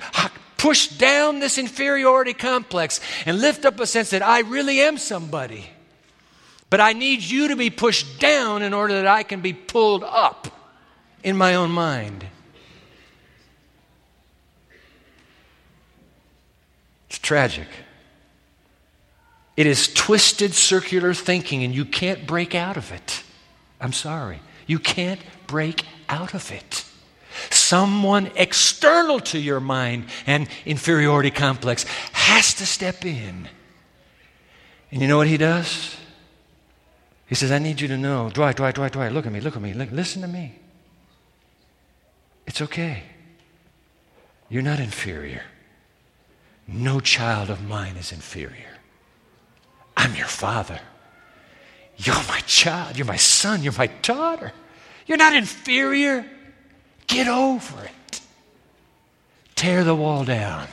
[0.55, 5.74] push down this inferiority complex and lift up a sense that I really am somebody.
[6.69, 10.03] But I need you to be pushed down in order that I can be pulled
[10.03, 10.47] up
[11.23, 12.25] in my own mind.
[17.09, 17.67] It's tragic.
[19.55, 23.23] It is twisted circular thinking, and you can't break out of it.
[23.79, 24.41] I'm sorry.
[24.67, 26.83] You can't break out of it.
[27.49, 33.47] Someone external to your mind and inferiority complex has to step in.
[34.91, 35.95] And you know what he does?
[37.27, 38.29] He says, I need you to know.
[38.29, 40.53] Dwight, Dwight, Dwight, Dwight, look at me, look at me, look, listen to me.
[42.45, 43.03] It's okay.
[44.49, 45.43] You're not inferior.
[46.67, 48.77] No child of mine is inferior.
[49.97, 50.79] I'm your father.
[51.97, 52.97] You're my child.
[52.97, 53.63] You're my son.
[53.63, 54.51] You're my daughter.
[55.07, 56.25] You're not inferior.
[57.07, 58.21] Get over it.
[59.55, 60.67] Tear the wall down.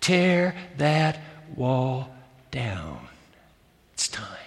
[0.00, 1.18] Tear that
[1.54, 2.14] wall
[2.50, 3.06] down.
[3.94, 4.39] It's time.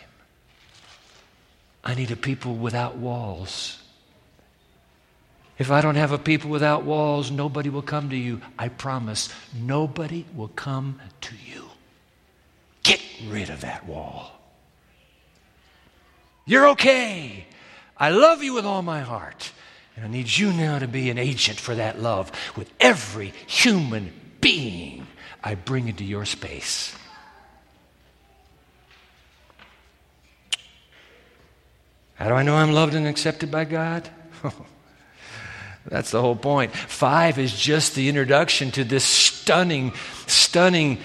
[1.83, 3.79] I need a people without walls.
[5.57, 8.41] If I don't have a people without walls, nobody will come to you.
[8.57, 11.65] I promise, nobody will come to you.
[12.83, 14.31] Get rid of that wall.
[16.45, 17.45] You're okay.
[17.97, 19.51] I love you with all my heart.
[19.95, 24.11] And I need you now to be an agent for that love with every human
[24.41, 25.05] being
[25.43, 26.95] I bring into your space.
[32.15, 34.07] How do I know I'm loved and accepted by God?
[35.85, 36.71] That's the whole point.
[36.71, 39.91] Five is just the introduction to this stunning,
[40.27, 40.99] stunning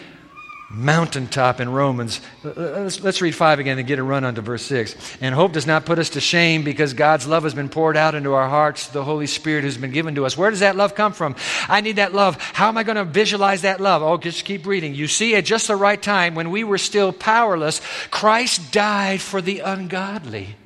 [0.70, 2.20] mountaintop in Romans.
[2.44, 5.16] Let's, let's, read 5 again and get a run onto verse 6.
[5.20, 8.14] And hope does not put us to shame because God's love has been poured out
[8.14, 10.36] into our hearts, the Holy Spirit has been given to us.
[10.36, 11.36] Where does that love come from?
[11.68, 12.36] I need that love.
[12.40, 14.02] How am I going to visualize that love?
[14.02, 14.94] Oh, just keep reading.
[14.94, 19.40] You see, at just the right time, when we were still powerless, Christ died for
[19.40, 20.56] the ungodly.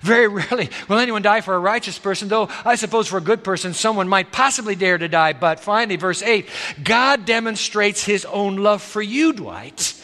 [0.00, 3.44] Very rarely will anyone die for a righteous person, though I suppose for a good
[3.44, 5.34] person someone might possibly dare to die.
[5.34, 6.48] But finally, verse 8
[6.82, 9.94] God demonstrates his own love for you, Dwight.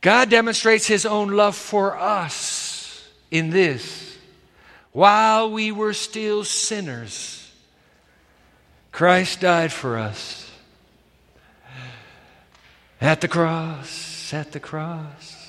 [0.00, 4.16] God demonstrates his own love for us in this.
[4.92, 7.50] While we were still sinners,
[8.92, 10.50] Christ died for us.
[13.00, 15.39] At the cross, at the cross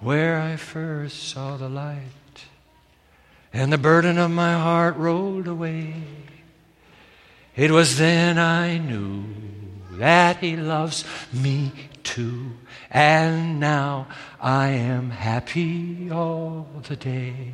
[0.00, 2.46] where I first saw the light,
[3.52, 5.94] and the burden of my heart rolled away.
[7.56, 9.24] It was then I knew
[9.92, 11.72] that He loves me
[12.04, 12.52] too,
[12.90, 14.06] and now
[14.40, 17.52] I am happy all the day.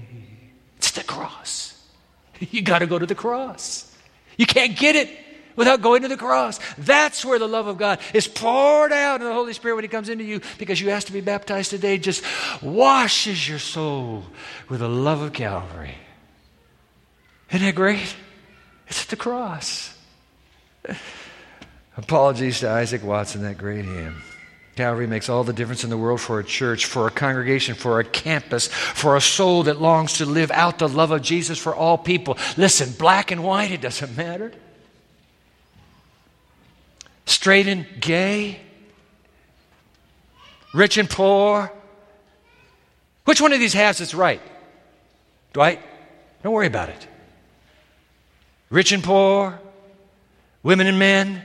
[0.77, 1.71] It's the cross.
[2.41, 3.97] You got to go to the cross.
[4.37, 5.24] You can't get it
[5.57, 6.59] without going to the cross.
[6.79, 9.88] That's where the love of God is poured out in the Holy Spirit when He
[9.88, 12.25] comes into you because you ask to be baptized today, just
[12.62, 14.25] washes your soul
[14.69, 15.95] with the love of Calvary.
[17.51, 18.14] Isn't that great?
[18.88, 19.97] It's at the cross.
[21.97, 24.23] Apologies to Isaac Watson, that great hymn.
[24.75, 28.01] Calvary makes all the difference in the world for a church, for a congregation, for
[28.01, 31.73] a campus, for a soul that longs to live out the love of Jesus for
[31.73, 32.37] all people.
[32.57, 34.51] Listen, black and white, it doesn't matter
[37.25, 38.61] straight and gay,
[40.73, 41.73] rich and poor.
[43.25, 44.43] Which one of these halves is right?
[45.53, 45.81] Dwight,
[46.43, 47.09] don't worry about it.
[48.71, 49.59] Rich and poor,
[50.63, 51.43] women and men,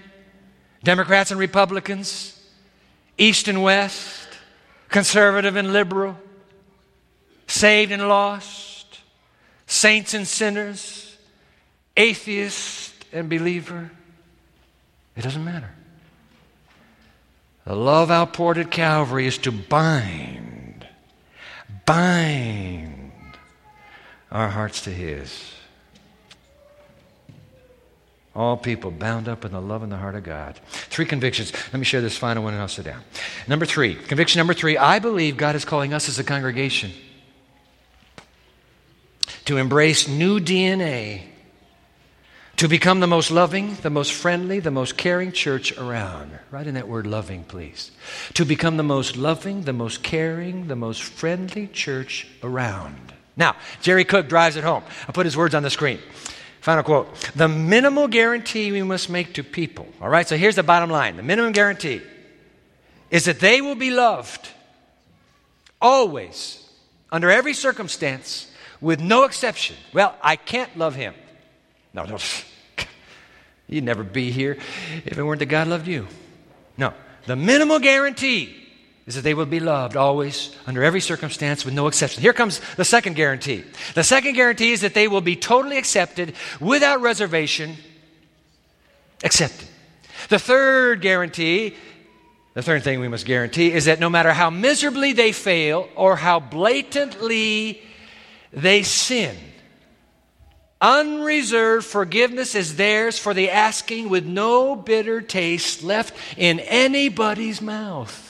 [0.84, 2.36] Democrats and Republicans,
[3.18, 4.28] East and West,
[4.90, 6.18] conservative and liberal,
[7.48, 9.00] saved and lost,
[9.68, 11.18] saints and sinners,
[11.96, 13.92] atheist and believer.
[15.16, 15.72] It doesn't matter.
[17.66, 20.88] The love outpoured at Calvary is to bind,
[21.86, 23.12] bind
[24.32, 25.54] our hearts to His.
[28.36, 30.60] All people bound up in the love and the heart of God.
[30.72, 31.52] Three convictions.
[31.74, 33.02] Let me share this final one and I'll sit down.
[33.48, 36.92] Number three, conviction number three I believe God is calling us as a congregation
[39.46, 41.24] to embrace new DNA
[42.60, 46.30] to become the most loving, the most friendly, the most caring church around.
[46.52, 47.90] Write in that word loving, please.
[48.34, 53.14] To become the most loving, the most caring, the most friendly church around.
[53.38, 54.84] Now, Jerry Cook drives it home.
[55.08, 56.00] I'll put his words on the screen.
[56.60, 60.64] Final quote The minimal guarantee we must make to people, all right, so here's the
[60.64, 62.02] bottom line the minimum guarantee
[63.10, 64.50] is that they will be loved
[65.82, 66.70] always,
[67.10, 69.78] under every circumstance, with no exception.
[69.94, 71.14] Well, I can't love him.
[71.94, 72.18] No, no.
[73.68, 74.58] You'd never be here
[75.06, 76.08] if it weren't that God loved you.
[76.78, 76.94] No.
[77.26, 78.56] The minimal guarantee
[79.06, 82.22] is that they will be loved always, under every circumstance, with no exception.
[82.22, 83.64] Here comes the second guarantee.
[83.96, 87.76] The second guarantee is that they will be totally accepted without reservation.
[89.24, 89.68] Accepted.
[90.30, 91.76] The third guarantee,
[92.54, 96.16] the third thing we must guarantee, is that no matter how miserably they fail or
[96.16, 97.82] how blatantly
[98.54, 99.36] they sin,
[100.82, 108.26] Unreserved forgiveness is theirs for the asking with no bitter taste left in anybody's mouth.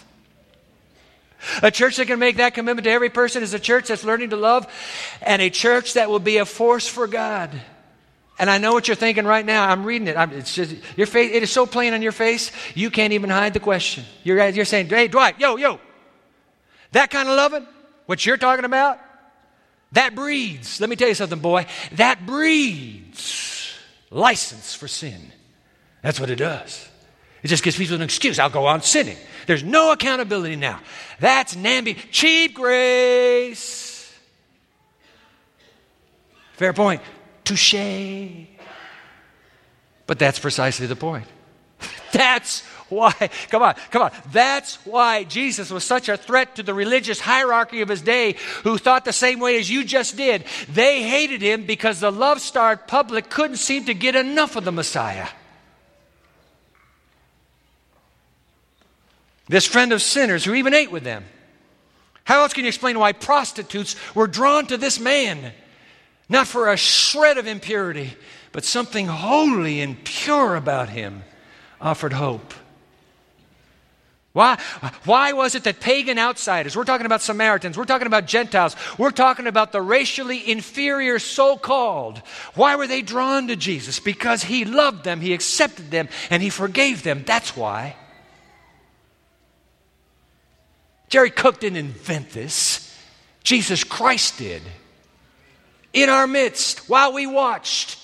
[1.62, 4.32] A church that can make that commitment to every person is a church that's learning
[4.32, 4.68] to love
[5.22, 7.52] and a church that will be a force for God.
[8.40, 9.68] And I know what you're thinking right now.
[9.68, 10.18] I'm reading it.
[10.18, 13.30] I'm, it's just, your face, it is so plain on your face, you can't even
[13.30, 14.06] hide the question.
[14.24, 15.80] You're, you're saying, hey, Dwight, yo, yo,
[16.94, 17.68] that kind of loving,
[18.06, 19.00] what you're talking about,
[19.94, 23.74] that breeds, let me tell you something, boy, that breeds
[24.12, 25.20] license for sin.
[26.02, 26.88] That's what it does.
[27.42, 28.38] It just gives people an excuse.
[28.38, 29.18] I'll go on sinning.
[29.48, 30.80] There's no accountability now.
[31.20, 34.14] That's namby, cheap grace.
[36.54, 37.02] Fair point.
[37.46, 37.74] Touche.
[40.06, 41.26] But that's precisely the point.
[42.12, 42.64] That's
[42.98, 43.14] why,
[43.50, 44.12] come on, come on.
[44.32, 48.78] That's why Jesus was such a threat to the religious hierarchy of his day who
[48.78, 50.44] thought the same way as you just did.
[50.68, 54.72] They hated him because the love starved public couldn't seem to get enough of the
[54.72, 55.28] Messiah.
[59.48, 61.26] This friend of sinners who even ate with them.
[62.24, 65.54] How else can you explain why prostitutes were drawn to this man?
[66.28, 68.14] Not for a shred of impurity,
[68.52, 71.24] but something holy and pure about him
[71.82, 72.54] offered hope.
[74.32, 74.60] Why,
[75.06, 79.10] why was it that pagan outsiders, we're talking about Samaritans, we're talking about Gentiles, we're
[79.10, 82.22] talking about the racially inferior so called,
[82.54, 84.00] why were they drawn to Jesus?
[84.00, 87.24] Because he loved them, he accepted them, and he forgave them.
[87.26, 87.96] That's why.
[91.10, 92.96] Jerry Cook didn't invent this,
[93.44, 94.62] Jesus Christ did.
[95.92, 97.98] In our midst, while we watched,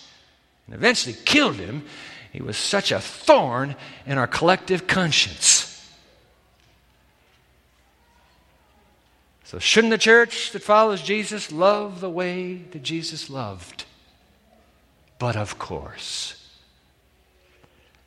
[0.65, 1.86] and eventually killed him,
[2.34, 3.76] he was such a thorn
[4.07, 5.55] in our collective conscience.
[9.56, 13.86] So, shouldn't the church that follows Jesus love the way that Jesus loved?
[15.18, 16.36] But of course.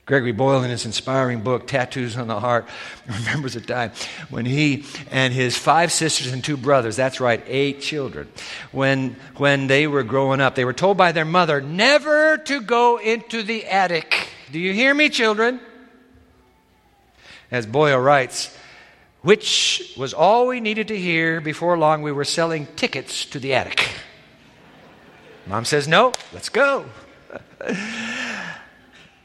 [0.05, 2.69] Gregory Boyle, in his inspiring book, Tattoos on the Heart,
[3.09, 3.93] remembers a time
[4.29, 8.29] when he and his five sisters and two brothers, that's right, eight children,
[8.71, 12.99] when, when they were growing up, they were told by their mother never to go
[12.99, 14.29] into the attic.
[14.53, 15.61] Do you hear me, children?
[17.51, 18.55] As Boyle writes,
[19.23, 23.55] which was all we needed to hear before long we were selling tickets to the
[23.55, 23.89] attic.
[25.47, 26.85] Mom says, No, let's go.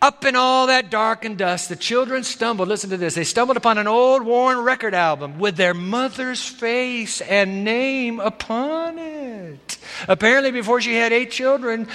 [0.02, 2.68] Up in all that dark and dust, the children stumbled.
[2.68, 3.16] Listen to this.
[3.16, 9.00] They stumbled upon an old worn record album with their mother's face and name upon
[9.00, 9.78] it.
[10.10, 11.88] Apparently, before she had eight children,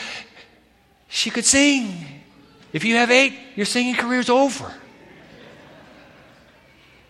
[1.08, 2.06] she could sing.
[2.72, 4.72] If you have eight, your singing career's over.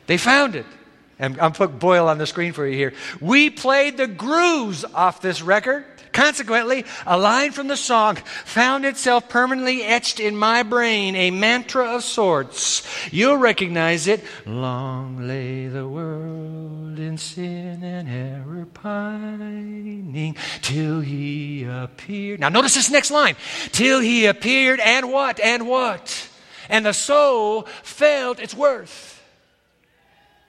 [0.09, 0.67] They found it.
[1.19, 2.93] And I'm put Boyle on the screen for you here.
[3.21, 5.85] We played the grooves off this record.
[6.13, 11.95] Consequently, a line from the song found itself permanently etched in my brain, a mantra
[11.95, 12.83] of sorts.
[13.13, 14.25] You'll recognize it.
[14.47, 22.41] Long lay the world in sin and error pining till he appeared.
[22.41, 23.37] Now, notice this next line.
[23.71, 25.39] Till he appeared, and what?
[25.39, 26.29] And what?
[26.69, 29.18] And the soul felt its worth.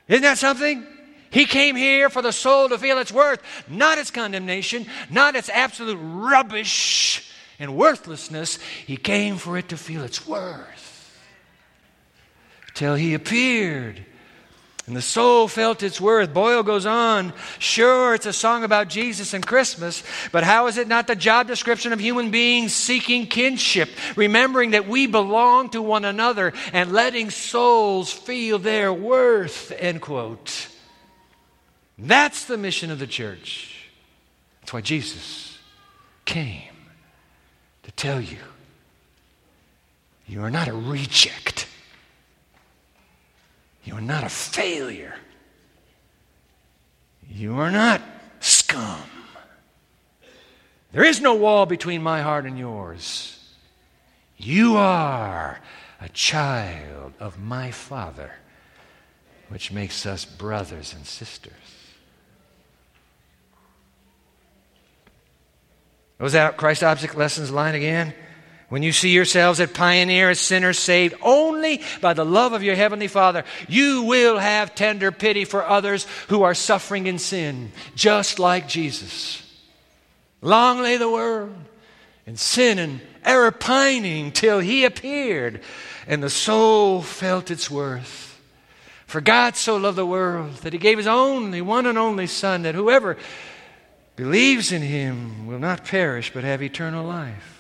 [0.10, 0.86] Isn't that something?
[1.30, 5.47] He came here for the soul to feel its worth, not its condemnation, not its
[5.49, 8.57] absolute rubbish and worthlessness.
[8.88, 10.88] He came for it to feel its worth.
[12.74, 14.05] Till he appeared.
[14.90, 16.34] And the soul felt its worth.
[16.34, 17.32] Boyle goes on.
[17.60, 21.46] Sure, it's a song about Jesus and Christmas, but how is it not the job
[21.46, 27.30] description of human beings seeking kinship, remembering that we belong to one another and letting
[27.30, 29.72] souls feel their worth?
[29.78, 30.70] End quote.
[32.00, 33.90] That's the mission of the church.
[34.62, 35.60] That's why Jesus
[36.26, 36.74] came
[37.84, 38.40] to tell you
[40.26, 41.59] you are not a reject,
[43.90, 45.16] you are not a failure,
[47.28, 48.00] you are not
[48.40, 49.02] scum.
[50.92, 53.36] There is no wall between my heart and yours.
[54.38, 55.60] You are
[56.00, 58.34] a child of my Father,
[59.48, 61.54] which makes us brothers and sisters.
[66.20, 68.14] Was that Christ Object Lessons line again?
[68.70, 72.76] When you see yourselves as pioneer, as sinners saved only by the love of your
[72.76, 78.38] Heavenly Father, you will have tender pity for others who are suffering in sin, just
[78.38, 79.44] like Jesus.
[80.42, 81.56] Long lay the world
[82.28, 85.62] in sin and error pining till He appeared,
[86.08, 88.40] and the soul felt its worth.
[89.08, 92.62] For God so loved the world that He gave His only, one and only Son,
[92.62, 93.18] that whoever
[94.16, 97.59] believes in him will not perish but have eternal life.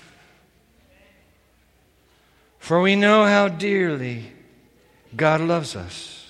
[2.59, 4.31] For we know how dearly
[5.15, 6.27] God loves us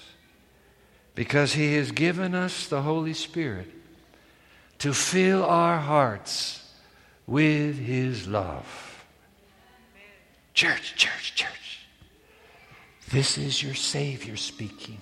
[1.15, 3.69] because he has given us the Holy Spirit
[4.77, 6.71] to fill our hearts
[7.27, 9.05] with his love.
[10.53, 11.85] Church, church, church.
[13.11, 14.99] This is your Savior speaking.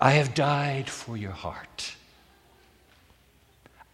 [0.00, 1.94] I have died for your heart.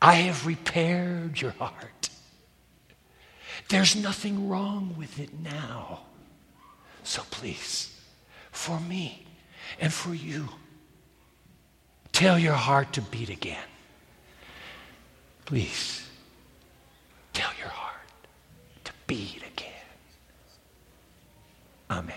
[0.03, 2.11] I have repaired your heart.
[3.71, 6.01] There's nothing wrong with it now.
[7.05, 7.97] So please,
[8.51, 9.25] for me
[9.81, 10.49] and for you,
[12.11, 13.63] tell your heart to beat again.
[15.45, 16.05] Please,
[17.33, 17.95] tell your heart
[18.85, 19.87] to beat again.
[21.91, 22.17] Amen.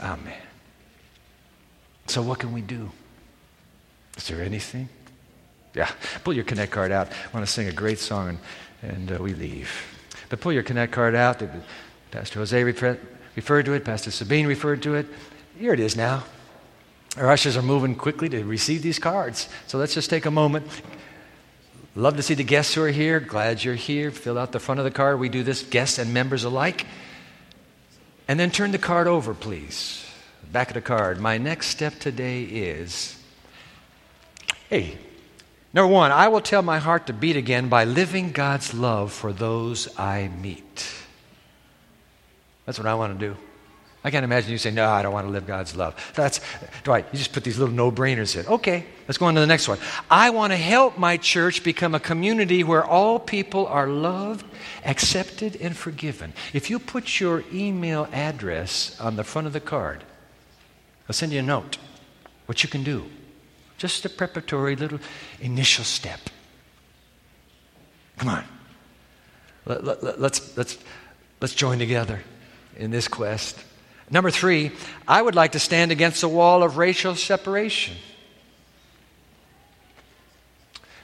[0.00, 0.42] Amen.
[2.08, 2.90] So, what can we do?
[4.18, 4.90] Is there anything?
[5.74, 5.90] Yeah,
[6.24, 7.08] pull your Connect card out.
[7.08, 8.38] I want to sing a great song and,
[8.82, 9.70] and uh, we leave.
[10.30, 11.42] But pull your Connect card out.
[12.10, 12.98] Pastor Jose referred
[13.36, 15.06] to it, Pastor Sabine referred to it.
[15.58, 16.24] Here it is now.
[17.16, 19.48] Our ushers are moving quickly to receive these cards.
[19.66, 20.66] So let's just take a moment.
[21.96, 23.18] Love to see the guests who are here.
[23.18, 24.12] Glad you're here.
[24.12, 25.18] Fill out the front of the card.
[25.18, 26.86] We do this, guests and members alike.
[28.28, 30.06] And then turn the card over, please.
[30.52, 31.20] Back of the card.
[31.20, 33.20] My next step today is
[34.68, 34.98] hey,
[35.72, 39.32] number one, I will tell my heart to beat again by living God's love for
[39.32, 40.94] those I meet.
[42.66, 43.36] That's what I want to do.
[44.02, 45.94] I can't imagine you saying, No, I don't want to live God's love.
[46.14, 46.40] That's,
[46.84, 48.46] Dwight, you just put these little no brainers in.
[48.46, 49.78] Okay, let's go on to the next one.
[50.10, 54.46] I want to help my church become a community where all people are loved,
[54.84, 56.32] accepted, and forgiven.
[56.54, 60.02] If you put your email address on the front of the card,
[61.08, 61.76] I'll send you a note.
[62.46, 63.04] What you can do.
[63.80, 65.00] Just a preparatory little
[65.40, 66.20] initial step.
[68.18, 68.44] Come on.
[69.64, 70.76] Let, let, let, let's, let's,
[71.40, 72.20] let's join together
[72.76, 73.58] in this quest.
[74.10, 74.72] Number three,
[75.08, 77.96] I would like to stand against the wall of racial separation.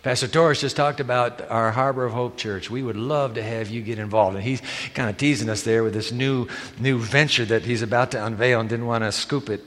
[0.03, 2.70] Pastor Torres just talked about our Harbor of Hope Church.
[2.70, 4.37] We would love to have you get involved.
[4.37, 4.61] And he's
[4.93, 6.47] kind of teasing us there with this new,
[6.79, 9.64] new venture that he's about to unveil and didn't want to scoop it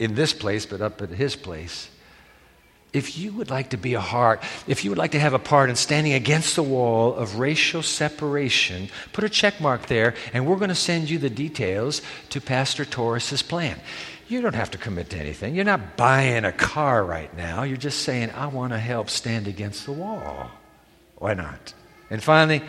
[0.00, 1.90] in this place, but up at his place
[2.94, 5.38] if you would like to be a heart, if you would like to have a
[5.38, 10.46] part in standing against the wall of racial separation, put a check mark there, and
[10.46, 13.78] we're going to send you the details to Pastor Torres's plan.
[14.28, 15.54] You don't have to commit to anything.
[15.54, 17.64] You're not buying a car right now.
[17.64, 20.50] You're just saying, I want to help stand against the wall.
[21.16, 21.74] Why not?
[22.10, 22.62] And finally,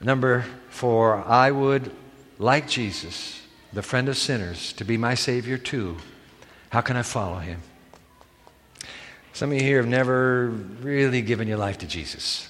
[0.00, 1.92] number four, I would,
[2.38, 3.40] like Jesus,
[3.72, 5.96] the friend of sinners, to be my Savior too.
[6.70, 7.60] How can I follow him?
[9.32, 12.48] Some of you here have never really given your life to Jesus.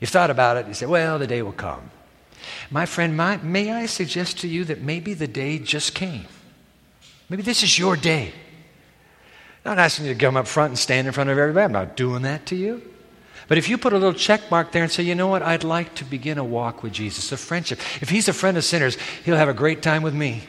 [0.00, 1.90] You've thought about it, you say, well, the day will come.
[2.70, 6.26] My friend, my, may I suggest to you that maybe the day just came?
[7.28, 8.32] Maybe this is your day.
[9.64, 11.64] I'm not asking you to come up front and stand in front of everybody.
[11.64, 12.82] I'm not doing that to you.
[13.48, 15.64] But if you put a little check mark there and say, you know what, I'd
[15.64, 17.80] like to begin a walk with Jesus, a friendship.
[18.00, 20.42] If he's a friend of sinners, he'll have a great time with me.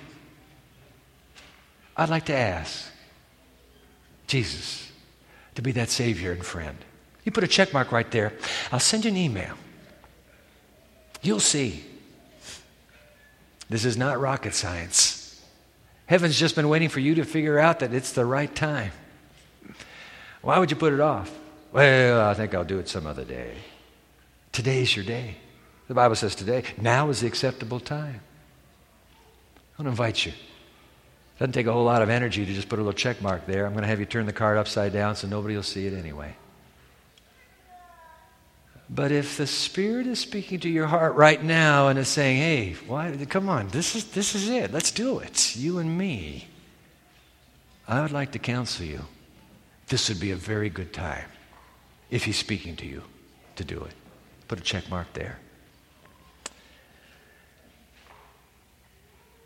[1.96, 2.86] I'd like to ask,
[4.28, 4.89] Jesus,
[5.60, 6.78] to be that Savior and friend.
[7.26, 8.32] You put a check mark right there.
[8.72, 9.56] I'll send you an email.
[11.22, 11.84] You'll see.
[13.70, 15.44] This is not rocket science.
[16.06, 18.94] Heaven's just been waiting for you to figure out that it's the right time.
[20.42, 21.30] Why would you put it off?
[21.74, 23.56] Well, I think I'll do it some other day.
[24.54, 25.36] Today's your day.
[25.90, 28.22] The Bible says today, now is the acceptable time.
[29.78, 30.32] I want to invite you
[31.40, 33.66] doesn't take a whole lot of energy to just put a little check mark there.
[33.66, 35.94] I'm going to have you turn the card upside down so nobody will see it
[35.94, 36.36] anyway.
[38.90, 42.74] But if the Spirit is speaking to your heart right now and is saying, hey,
[42.88, 44.74] why, come on, this is, this is it.
[44.74, 45.56] Let's do it.
[45.56, 46.48] You and me.
[47.88, 49.06] I would like to counsel you.
[49.88, 51.26] This would be a very good time
[52.12, 53.04] if He's speaking to you
[53.56, 53.94] to do it.
[54.50, 55.40] Put a check mark there.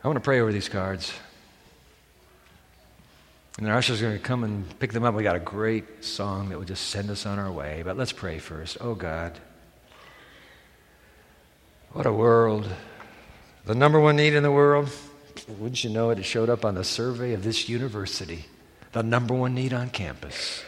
[0.03, 1.13] I want to pray over these cards.
[3.57, 5.13] And the ushers going to come and pick them up.
[5.13, 7.83] We got a great song that will just send us on our way.
[7.85, 8.77] But let's pray first.
[8.81, 9.39] Oh God,
[11.91, 12.67] what a world.
[13.65, 14.89] The number one need in the world,
[15.47, 16.19] wouldn't you know it?
[16.19, 18.45] It showed up on the survey of this university.
[18.91, 20.63] The number one need on campus.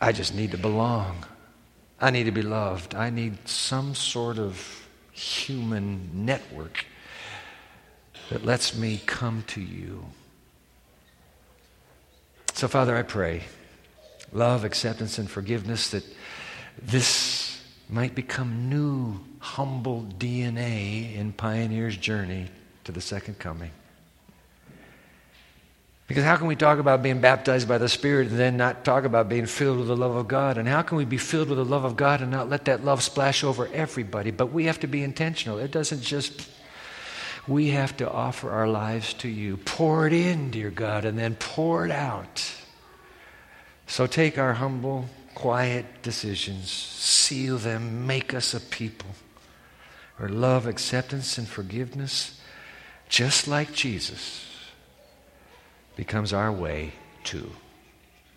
[0.00, 1.24] I just need to belong.
[2.00, 2.94] I need to be loved.
[2.94, 6.84] I need some sort of human network
[8.28, 10.04] that lets me come to you.
[12.56, 13.42] So, Father, I pray
[14.32, 16.02] love, acceptance, and forgiveness that
[16.82, 22.46] this might become new, humble DNA in Pioneer's journey
[22.84, 23.72] to the second coming.
[26.06, 29.04] Because how can we talk about being baptized by the Spirit and then not talk
[29.04, 30.56] about being filled with the love of God?
[30.56, 32.82] And how can we be filled with the love of God and not let that
[32.82, 34.30] love splash over everybody?
[34.30, 35.58] But we have to be intentional.
[35.58, 36.48] It doesn't just
[37.46, 39.56] we have to offer our lives to you.
[39.56, 42.52] Pour it in, dear God, and then pour it out.
[43.86, 49.10] So take our humble, quiet decisions, seal them, make us a people
[50.16, 52.40] where love, acceptance, and forgiveness,
[53.08, 54.46] just like Jesus,
[55.94, 56.92] becomes our way
[57.22, 57.52] too.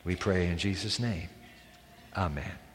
[0.03, 1.29] We pray in Jesus' name.
[2.15, 2.68] Amen.